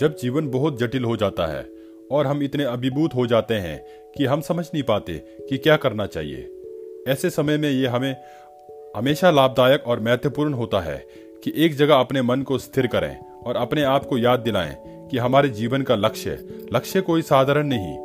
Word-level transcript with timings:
जब 0.00 0.16
जीवन 0.16 0.48
बहुत 0.48 0.78
जटिल 0.78 1.04
हो 1.04 1.16
जाता 1.16 1.46
है 1.46 1.68
और 2.12 2.26
हम 2.26 2.42
इतने 2.42 2.64
अभिभूत 2.64 3.14
हो 3.14 3.26
जाते 3.26 3.54
हैं 3.54 3.84
कि 4.16 4.24
हम 4.24 4.40
समझ 4.40 4.66
नहीं 4.74 4.82
पाते 4.82 5.12
कि 5.48 5.58
क्या 5.58 5.76
करना 5.76 6.06
चाहिए। 6.06 6.50
ऐसे 7.08 7.30
समय 7.30 7.58
में 7.58 7.70
ये 7.70 7.86
हमें 7.86 8.16
हमेशा 8.96 9.30
लाभदायक 9.30 9.86
और 9.86 10.00
महत्वपूर्ण 10.00 10.52
होता 10.52 10.80
है 10.80 11.06
कि 11.44 11.52
एक 11.56 11.74
जगह 11.74 11.94
अपने 11.94 12.22
मन 12.22 12.42
को 12.42 12.58
स्थिर 12.58 12.86
करें 12.86 13.18
और 13.18 13.56
अपने 13.56 13.82
आप 13.82 14.04
को 14.04 14.18
याद 14.18 14.40
दिलाएँ 14.40 14.76
कि 15.08 15.18
हमारे 15.18 15.48
जीवन 15.48 15.82
का 15.82 15.96
लक्ष्य 15.96 16.38
लक्ष्य 16.74 17.00
कोई 17.00 17.22
साधारण 17.22 17.66
नहीं, 17.66 17.96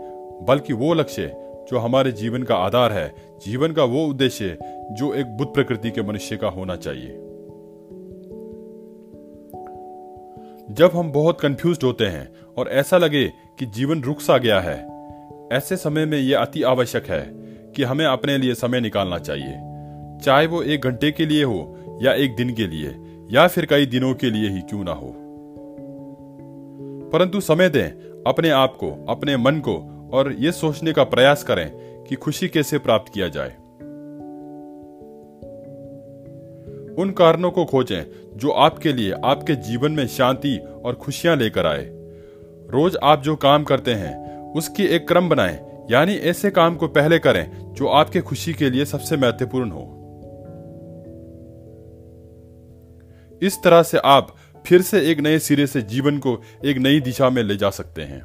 बल्कि 0.45 0.73
वो 0.73 0.93
लक्ष्य 0.93 1.31
जो 1.71 1.77
हमारे 1.77 2.11
जीवन 2.11 2.43
का 2.43 2.55
आधार 2.55 2.91
है, 2.91 3.15
जीवन 3.45 3.71
का 3.71 3.83
वो 3.83 4.05
उद्देश्य 4.05 4.57
जो 4.91 5.13
एक 5.13 5.25
बुद्ध 5.25 5.53
प्रकृति 5.53 5.91
के 5.91 6.01
मनुष्य 6.01 6.37
का 6.37 6.47
होना 6.47 6.75
चाहिए। 6.75 7.24
जब 10.77 10.91
हम 10.95 11.11
बहुत 11.11 11.41
कंफ्यूज 11.41 11.79
होते 11.83 12.05
हैं 12.05 12.29
और 12.57 12.69
ऐसा 12.69 12.97
लगे 12.97 13.33
कि 13.59 13.65
जीवन 13.65 14.01
रुक 14.01 14.21
सा 14.21 14.37
गया 14.37 14.59
है, 14.59 14.87
ऐसे 15.53 15.77
समय 15.77 16.05
में 16.05 16.17
यह 16.17 16.39
अति 16.39 16.63
आवश्यक 16.63 17.05
है 17.05 17.21
कि 17.75 17.83
हमें 17.83 18.05
अपने 18.05 18.37
लिए 18.37 18.53
समय 18.53 18.79
निकालना 18.79 19.17
चाहिए। 19.17 19.53
चाहे 20.23 20.47
वो 20.47 20.61
एक 20.63 20.81
घंटे 20.81 21.11
के 21.11 21.25
लिए 21.25 21.43
हो 21.43 21.77
या 22.01 22.13
एक 22.13 22.35
दिन 22.35 22.53
के 22.53 22.67
लिए, 22.67 22.95
या 23.31 23.47
फिर 23.47 23.65
कई 23.65 23.85
दिनों 23.85 24.13
के 24.13 24.29
लिए 24.29 24.49
ही 24.49 24.61
क्यों 24.61 24.83
ना 24.83 24.91
हो। 24.91 25.15
परंतु 27.13 27.41
समय 27.41 27.69
दें, 27.69 27.89
अपने 28.27 28.49
आप 28.49 28.75
को, 28.75 29.05
अपने 29.09 29.37
मन 29.37 29.59
को 29.59 30.09
और 30.13 30.33
ये 30.33 30.51
सोचने 30.51 30.93
का 30.93 31.03
प्रयास 31.03 31.43
करें 31.43 31.71
कि 32.03 32.15
खुशी 32.15 32.47
कैसे 32.47 32.77
प्राप्त 32.77 33.13
किया 33.13 33.27
जाए। 33.27 33.55
उन 36.97 37.11
कारणों 37.11 37.51
को 37.51 37.65
खोजें, 37.65 38.03
जो 38.37 38.51
आपके 38.51 38.93
लिए, 38.93 39.11
आपके 39.11 39.55
जीवन 39.55 39.91
में 39.91 40.07
शांति 40.07 40.57
और 40.57 40.95
खुशियाँ 40.95 41.35
लेकर 41.35 41.65
आए। 41.65 41.85
रोज 42.69 42.97
आप 43.03 43.21
जो 43.21 43.35
काम 43.35 43.63
करते 43.63 43.93
हैं, 43.93 44.25
उसकी 44.53 44.83
एक 44.83 45.07
क्रम 45.07 45.29
बनाएँ, 45.29 45.85
यानी 45.91 46.13
ऐसे 46.13 46.51
काम 46.51 46.75
को 46.75 46.87
पहले 46.87 47.19
करें, 47.19 47.73
जो 47.73 47.87
आपके 47.87 48.21
खुशी 48.21 48.53
के 48.53 48.69
लिए 48.69 48.85
सबसे 48.85 49.17
महत्वपूर्ण 49.17 49.71
हो। 49.71 49.91
इस 53.41 53.63
तरह 53.63 53.83
से 53.83 53.97
आप 53.97 54.35
फिर 54.67 54.81
से 54.81 55.11
एक 55.11 55.19
नए 55.19 55.39
सिरे 55.39 55.67
से 55.67 55.81
जीवन 55.81 56.17
को 56.17 56.41
एक 56.65 56.77
नई 56.77 56.99
दिशा 56.99 57.29
में 57.29 57.43
ले 57.43 57.55
जा 57.55 57.69
सकते 57.69 58.01
हैं। 58.01 58.21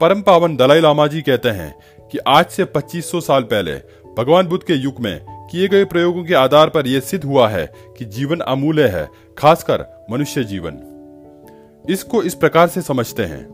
परम 0.00 0.22
पावन 0.22 0.56
दलाई 0.56 0.80
लामा 0.80 1.06
जी 1.06 1.22
कहते 1.22 1.48
हैं 1.48 1.78
कि 2.12 2.18
आज 2.18 2.46
से 2.46 2.64
2500 2.64 3.20
साल 3.20 3.42
पहले 3.42 3.74
भगवान 4.18 4.46
बुद्ध 4.46 4.64
के 4.64 4.72
युग 4.72 5.00
में 5.00 5.46
किए 5.50 5.68
गए 5.68 5.84
प्रयोगों 5.84 6.24
के 6.24 6.34
आधार 6.34 6.68
पर 6.68 6.86
यह 6.86 7.00
सिद्ध 7.00 7.24
हुआ 7.24 7.48
है 7.48 7.72
कि 7.98 8.04
जीवन 8.04 8.40
अमूल्य 8.40 8.88
है, 8.88 9.08
खासकर 9.38 10.06
मनुष्य 10.10 10.44
जीवन। 10.44 10.88
इसको 11.88 12.22
इस 12.22 12.34
प्रकार 12.34 12.68
से 12.68 12.82
समझते 12.82 13.24
हैं। 13.24 13.44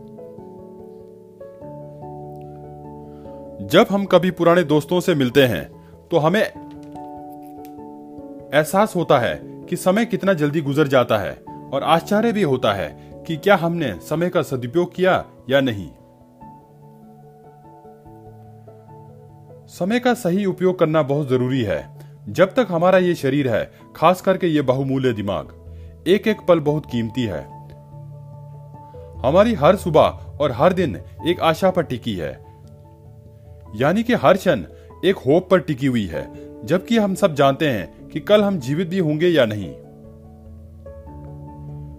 जब 3.71 3.85
हम 3.91 4.05
कभी 4.05 4.31
पुराने 4.31 4.63
दोस्तों 4.63 4.99
से 4.99 5.15
मिलते 5.15 5.43
हैं 5.43 5.65
तो 6.11 6.17
हमें 6.17 6.43
एहसास 8.53 8.95
होता 8.95 9.19
है 9.19 9.41
कि 9.69 9.75
समय 9.75 10.05
कितना 10.05 10.33
जल्दी 10.33 10.61
गुजर 10.61 10.87
जाता 10.87 11.17
है 11.17 11.33
और 11.73 11.83
आश्चर्य 11.83 12.31
भी 12.31 12.41
होता 12.41 12.73
है 12.73 13.09
कि 13.27 13.37
क्या 13.37 13.55
हमने 13.55 13.93
समय 13.93 14.29
का 14.29 14.41
सदुपयोग 14.41 14.93
किया 14.93 15.25
या 15.49 15.61
नहीं। 15.61 15.89
समय 19.79 19.99
का 19.99 20.13
सही 20.13 20.45
उपयोग 20.45 20.79
करना 20.79 21.01
बहुत 21.01 21.27
ज़रूरी 21.29 21.63
है। 21.63 21.99
जब 22.29 22.53
तक 22.53 22.67
हमारा 22.69 22.97
ये 22.97 23.15
शरीर 23.15 23.47
है, 23.47 23.71
खास 23.95 24.21
करके 24.21 24.47
ये 24.47 24.61
बहुमूल्य 24.61 25.13
दिमाग 25.13 25.53
एक 26.07 26.27
एक 26.27 26.37
पल 26.47 26.59
बहुत 26.59 26.85
कीमती 26.85 27.23
है। 27.23 27.41
हमारी 29.25 29.53
हर 29.53 29.75
सुबह 29.75 30.35
और 30.41 30.51
हर 30.51 30.73
दिन 30.73 30.99
एक 31.27 31.39
आशा 31.39 31.71
पर 31.71 31.83
टिकी 31.83 32.15
है। 32.15 32.45
यानी 33.75 34.03
कि 34.03 34.13
हर 34.13 34.37
क्षण 34.37 34.63
एक 35.05 35.15
होप 35.17 35.49
पर 35.51 35.59
टिकी 35.59 35.87
हुई 35.87 36.05
है, 36.05 36.27
जबकि 36.65 36.97
हम 36.97 37.15
सब 37.15 37.35
जानते 37.35 37.69
हैं 37.69 38.09
कि 38.09 38.19
कल 38.19 38.43
हम 38.43 38.59
जीवित 38.59 38.87
भी 38.87 38.99
होंगे 38.99 39.27
या 39.27 39.45
नहीं। 39.45 39.73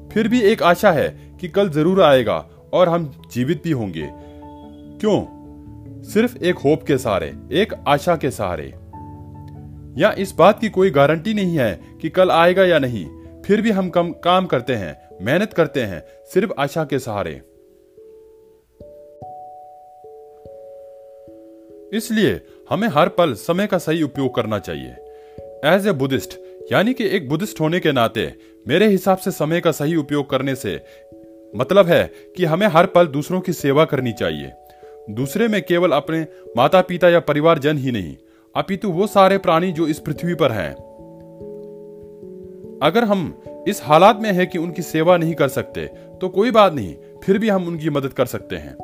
फिर 0.08 0.28
भी 0.28 0.40
एक 0.40 0.62
आशा 0.62 0.92
है 0.92 1.08
कि 1.40 1.48
कल 1.48 1.70
ज़रूर 1.70 2.02
आएगा 2.02 2.46
और 2.72 2.88
हम 2.88 3.12
जीवित 3.32 3.62
भी 3.64 3.70
होंगे। 3.70 4.10
क्यों? 5.00 5.39
सिर्फ़ 6.04 6.44
एक 6.44 6.58
होप 6.58 6.82
के 6.82 6.98
सहारे, 6.98 7.34
एक 7.52 7.74
आशा 7.88 8.16
के 8.16 8.30
सहारे। 8.30 8.74
या 10.02 10.14
इस 10.18 10.34
बात 10.38 10.60
की 10.60 10.68
कोई 10.68 10.90
गारंटी 10.90 11.34
नहीं 11.34 11.58
है 11.58 11.80
कि 12.00 12.08
कल 12.08 12.30
आएगा 12.30 12.64
या 12.64 12.78
नहीं, 12.78 13.06
फिर 13.42 13.60
भी 13.60 13.70
हम 13.70 13.90
कम, 13.90 14.12
काम 14.12 14.46
करते 14.46 14.72
हैं, 14.72 15.08
मेहनत 15.22 15.52
करते 15.52 15.80
हैं, 15.80 16.04
सिर्फ़ 16.34 16.52
आशा 16.58 16.84
के 16.84 16.98
सहारे। 16.98 17.42
इसलिए 21.96 22.40
हमें 22.70 22.88
हर 22.88 23.08
पल 23.08 23.34
समय 23.34 23.66
का 23.66 23.78
सही 23.78 24.02
उपयोग 24.02 24.34
करना 24.34 24.58
चाहिए। 24.58 24.90
एज 25.64 25.86
ए 25.86 25.92
बुद्धिस्ट 25.92 26.40
यानी 26.72 26.94
कि 26.94 27.04
एक 27.04 27.28
बुद्धिस्ट 27.28 27.60
होने 27.60 27.80
के 27.80 27.92
नाते, 27.92 28.34
मेरे 28.68 28.88
हिसाब 28.88 29.18
से 29.18 29.30
समय 29.30 29.60
का 29.60 29.72
सही 29.72 29.96
उपयोग 29.96 30.30
करने 30.30 30.54
से 30.54 30.80
मतलब 31.56 31.86
है 31.86 32.10
कि 32.36 32.44
हमें 32.44 32.66
हर 32.66 32.86
पल 32.86 33.06
दूसरों 33.06 33.40
की 33.40 33.52
सेवा 33.52 33.84
करनी 33.84 34.12
चाहिए। 34.12 34.52
दूसरे 35.14 35.48
में 35.48 35.62
केवल 35.62 35.92
अपने 35.92 36.26
माता 36.56 36.80
पिता 36.80 37.08
या 37.08 37.20
परिवार 37.20 37.58
जन 37.58 37.78
ही 37.78 37.92
नहीं, 37.92 38.16
अपितु 38.54 38.90
वो 38.90 39.06
सारे 39.06 39.38
प्राणी 39.38 39.72
जो 39.72 39.86
इस 39.86 39.98
पृथ्वी 39.98 40.34
पर 40.34 40.52
हैं। 40.52 40.72
अगर 42.82 43.04
हम 43.04 43.42
इस 43.68 43.80
हालात 43.84 44.20
में 44.20 44.32
है 44.32 44.46
कि 44.46 44.58
उनकी 44.58 44.82
सेवा 44.82 45.16
नहीं 45.16 45.34
कर 45.34 45.48
सकते 45.48 45.86
तो 46.20 46.28
कोई 46.28 46.50
बात 46.50 46.72
नहीं, 46.72 46.94
फिर 47.24 47.38
भी 47.38 47.48
हम 47.48 47.66
उनकी 47.66 47.90
मदद 47.90 48.12
कर 48.12 48.26
सकते 48.26 48.56
हैं। 48.56 48.74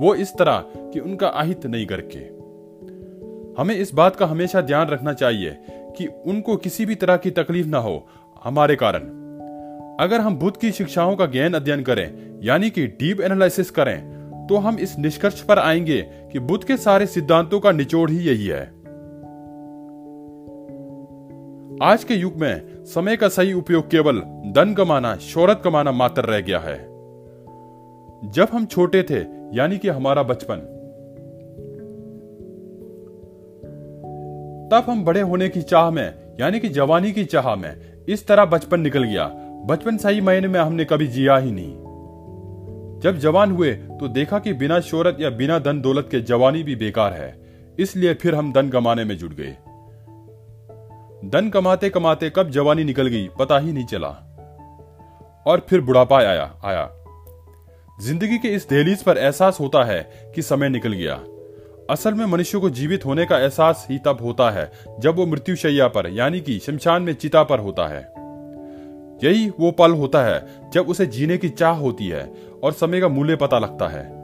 वो 0.00 0.14
इस 0.14 0.32
तरह 0.32 0.64
कि 0.68 1.00
उनका 1.00 1.26
अहित 1.26 1.66
नहीं 1.66 1.86
करके। 1.86 2.18
हमें 3.60 3.74
इस 3.74 3.94
बात 3.94 4.16
का 4.16 4.26
हमेशा 4.26 4.60
ध्यान 4.60 4.88
रखना 4.88 5.12
चाहिए 5.12 5.56
कि 5.68 6.06
उनको 6.26 6.56
किसी 6.56 6.86
भी 6.86 6.94
तरह 6.94 7.16
की 7.16 7.30
तकलीफ़ 7.30 7.66
ना 7.66 7.78
हो, 7.78 8.06
हमारे 8.44 8.76
कारण। 8.76 9.00
अगर 10.00 10.20
हम 10.20 10.36
बुद्ध 10.36 10.56
की 10.56 10.72
शिक्षाओं 10.72 11.16
का 11.16 11.26
ज्ञान 11.26 11.54
अध्ययन 11.54 11.82
करें, 11.82 12.38
यानी 12.42 12.70
कि 12.70 12.86
डीप 12.86 13.20
एनालिसिस 13.20 13.70
करें 13.70 14.21
तो 14.48 14.56
हम 14.56 14.78
इस 14.78 14.98
निष्कर्ष 14.98 15.42
पर 15.42 15.58
आएँगे 15.58 16.02
कि 16.02 16.38
बुद्ध 16.38 16.64
के 16.64 16.76
सारे 16.76 17.06
सिद्धांतों 17.06 17.60
का 17.60 17.72
निचोड़ 17.72 18.10
ही 18.10 18.18
यही 18.18 18.46
है। 18.46 18.82
आज 21.82 22.04
के 22.04 22.14
युग 22.14 22.34
में 22.36 22.84
समय 22.84 23.16
का 23.16 23.28
सही 23.28 23.52
उपयोग 23.52 23.90
केवल 23.90 24.20
धन 24.52 24.74
कमाना, 24.78 25.16
शोहरत 25.16 25.60
कमाना 25.64 25.92
मात्र 25.92 26.22
रह 26.22 26.40
गया 26.40 26.58
है। 26.58 26.78
जब 28.30 28.48
हम 28.52 28.66
छोटे 28.66 29.02
थे, 29.02 29.18
यानी 29.56 29.78
कि 29.78 29.88
हमारा 29.88 30.22
बचपन, 30.22 30.56
तब 34.72 34.90
हम 34.90 35.04
बड़े 35.04 35.20
होने 35.20 35.48
की 35.48 35.62
चाह 35.62 35.90
में, 35.90 36.14
यानी 36.40 36.60
कि 36.60 36.68
जवानी 36.68 37.12
की 37.12 37.24
चाह 37.24 37.54
में, 37.54 37.76
इस 38.08 38.26
तरह 38.26 38.44
बचपन 38.44 38.80
निकल 38.80 39.04
गया। 39.04 39.26
बचपन 39.66 39.96
सही 39.96 40.20
महीने 40.20 40.48
में 40.48 40.60
हमने 40.60 40.84
कभी 40.84 41.06
जिया 41.06 41.36
ही 41.36 41.52
नहीं। 41.52 41.91
जब 43.02 43.18
जवान 43.18 43.50
हुए 43.50 43.72
तो 43.72 44.08
देखा 44.08 44.38
कि 44.38 44.52
बिना 44.52 44.80
शोहरत 44.80 45.16
या 45.20 45.30
बिना 45.30 45.58
धन 45.58 45.80
दौलत 45.80 46.08
के 46.10 46.20
जवानी 46.20 46.62
भी 46.62 46.76
बेकार 46.76 47.12
है। 47.12 47.40
इसलिए 47.78 48.14
फिर 48.14 48.34
हम 48.34 48.52
धन 48.52 48.68
कमाने 48.68 49.04
में 49.04 49.16
जुट 49.18 49.32
गए। 49.32 49.56
धन 51.30 51.50
कमाते 51.54 51.90
कमाते 51.90 52.30
कब 52.30 52.50
जवानी 52.50 52.84
निकल 52.84 53.06
गई, 53.06 53.28
पता 53.38 53.58
ही 53.58 53.72
नहीं 53.72 53.86
चला। 53.86 54.08
और 55.46 55.66
फिर 55.68 55.80
बुढ़ापा 55.80 56.18
आया 56.18 56.54
आया। 56.64 56.90
ज़िंदगी 58.02 58.38
के 58.38 58.48
इस 58.48 58.68
दहलीज 58.70 59.02
पर 59.02 59.18
एहसास 59.18 59.60
होता 59.60 59.84
है 59.84 60.32
कि 60.34 60.42
समय 60.42 60.68
निकल 60.68 60.92
गया। 60.92 61.20
असल 61.90 62.14
में 62.14 62.26
मनुष्य 62.26 62.58
को 62.58 62.70
जीवित 62.70 63.04
होने 63.06 63.24
का 63.26 63.38
एहसास 63.38 63.86
ही 63.90 63.98
तब 63.98 64.18
होता 64.22 64.50
है, 64.50 64.72
जब 65.00 65.16
वो 65.16 65.26
मृत्युशैया 65.26 65.88
पर, 65.88 66.08
यानी 66.10 66.40
कि 66.40 66.58
शमशान 66.58 67.02
में 67.02 67.12
चिता 67.12 67.42
पर 67.42 67.58
होता 67.58 67.86
है। 67.86 68.21
यही 69.24 69.50
वो 69.60 69.70
पल 69.70 69.92
होता 69.92 70.24
है 70.24 70.70
जब 70.70 70.88
उसे 70.88 71.06
जीने 71.06 71.38
की 71.38 71.48
चाह 71.48 71.74
होती 71.74 72.08
है 72.08 72.32
और 72.64 72.72
समय 72.72 73.00
का 73.00 73.08
मूल्य 73.08 73.36
पता 73.36 73.58
लगता 73.58 73.88
है। 73.88 74.22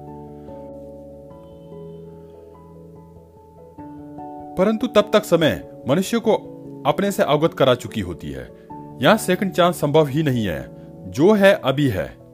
परंतु 4.55 4.87
तब 4.87 5.11
तक 5.13 5.25
समय 5.25 5.69
मनुष्य 5.89 6.19
को 6.19 6.33
अपने 6.87 7.13
से 7.13 7.23
अवगत 7.23 7.55
करा 7.55 7.75
चुकी 7.75 8.01
होती 8.01 8.31
है। 8.31 8.49
यहाँ 9.03 9.17
सेकंड 9.17 9.53
चांस 9.53 9.81
संभव 9.81 10.07
ही 10.07 10.23
नहीं 10.23 10.47
है। 10.47 10.69
जो 11.11 11.33
है, 11.33 11.61
अभी 11.65 11.89
है। 11.89 12.29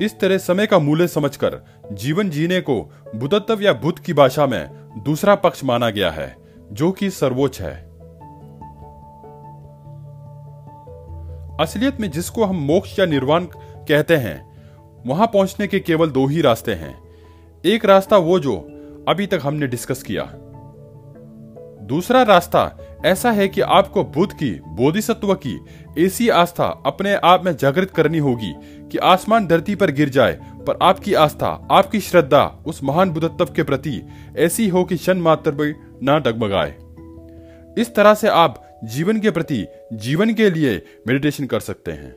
इस 0.00 0.20
तरह 0.20 0.38
समय 0.38 0.66
का 0.66 0.78
मूल्य 0.78 1.08
समझकर 1.08 1.60
जीवन 1.92 2.30
जीने 2.30 2.60
को 2.60 2.92
बुद्धत्व 3.16 3.62
या 3.62 3.72
बुद्ध 3.72 3.98
की 3.98 4.12
भाषा 4.12 4.46
में 4.46 4.70
दूसरा 5.04 5.34
पक्ष 5.34 5.64
माना 5.64 5.90
गया 5.90 6.10
है, 6.10 6.36
जो 6.72 6.92
कि 6.92 7.10
सर्वोच्च 7.10 7.60
है। 7.60 7.87
असलियत 11.60 12.00
में 12.00 12.10
जिसको 12.10 12.44
हम 12.44 12.56
मोक्ष 12.56 12.98
या 12.98 13.06
निर्वाण 13.06 13.44
कहते 13.88 14.16
हैं, 14.16 14.48
वहाँ 15.06 15.26
पहुँचने 15.26 15.66
के 15.66 15.80
केवल 15.80 16.10
दो 16.10 16.26
ही 16.26 16.40
रास्ते 16.40 16.72
हैं। 16.72 16.98
एक 17.64 17.84
रास्ता 17.84 18.16
वो 18.16 18.38
जो 18.38 18.56
अभी 19.08 19.26
तक 19.26 19.40
हमने 19.42 19.66
डिस्कस 19.66 20.02
किया। 20.02 20.32
दूसरा 21.82 22.22
रास्ता 22.22 22.78
ऐसा 23.06 23.30
है 23.30 23.48
कि 23.48 23.60
आपको 23.60 24.04
बुद्ध 24.04 24.32
की, 24.32 24.50
बोधिसत्व 24.50 25.34
की 25.34 25.60
ऐसी 25.98 26.28
आस्था 26.28 26.82
अपने 26.86 27.14
आप 27.14 27.44
में 27.44 27.56
जागृत 27.56 27.90
करनी 27.90 28.18
होगी 28.18 28.54
कि 28.92 28.98
आसमान 28.98 29.46
धरती 29.46 29.74
पर 29.74 29.90
गिर 29.90 30.08
जाए, 30.08 30.32
पर 30.66 30.78
आपकी 30.82 31.14
आस्था, 31.14 31.68
आपकी 31.70 32.00
श्रद्धा 32.00 32.62
उस 32.66 32.84
महान 32.84 33.10
बुद्धत्व 33.10 33.44
के 33.44 33.62
प्रति 33.62 34.02
ऐसी 34.36 34.68
हो 34.68 34.84
कि 34.84 34.96
क्षण 34.96 35.18
मात्र 35.18 35.50
भी 35.50 35.74
ना 36.02 36.18
डगमगाए। 36.18 36.74
इस 37.78 37.94
तरह 37.94 38.14
से 38.14 38.28
आप 38.28 38.67
जीवन 38.84 39.20
के 39.20 39.30
प्रति 39.30 39.66
जीवन 39.92 40.34
के 40.34 40.50
लिए 40.50 40.82
मेडिटेशन 41.06 41.46
कर 41.46 41.60
सकते 41.60 41.92
हैं। 41.92 42.16